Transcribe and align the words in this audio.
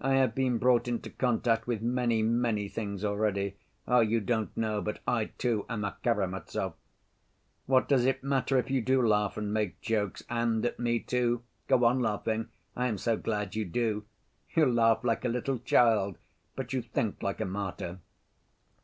I 0.00 0.14
have 0.14 0.34
been 0.34 0.58
brought 0.58 0.88
into 0.88 1.10
contact 1.10 1.68
with 1.68 1.80
many, 1.80 2.24
many 2.24 2.66
things 2.68 3.04
already.... 3.04 3.54
Ah, 3.86 4.00
you 4.00 4.18
don't 4.18 4.50
know, 4.56 4.82
but 4.82 4.98
I, 5.06 5.26
too, 5.38 5.64
am 5.68 5.84
a 5.84 5.96
Karamazov. 6.02 6.74
What 7.66 7.88
does 7.88 8.04
it 8.04 8.24
matter 8.24 8.58
if 8.58 8.68
you 8.68 8.80
do 8.80 9.00
laugh 9.00 9.36
and 9.36 9.54
make 9.54 9.80
jokes, 9.80 10.24
and 10.28 10.66
at 10.66 10.80
me, 10.80 10.98
too? 10.98 11.44
Go 11.68 11.84
on 11.84 12.00
laughing. 12.00 12.48
I 12.74 12.88
am 12.88 12.98
so 12.98 13.16
glad 13.16 13.54
you 13.54 13.64
do. 13.64 14.06
You 14.56 14.66
laugh 14.66 15.04
like 15.04 15.24
a 15.24 15.28
little 15.28 15.60
child, 15.60 16.18
but 16.56 16.72
you 16.72 16.82
think 16.82 17.22
like 17.22 17.40
a 17.40 17.44
martyr." 17.44 18.00